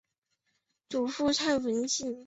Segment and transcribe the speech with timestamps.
[0.89, 2.19] 祖父蔡文兴。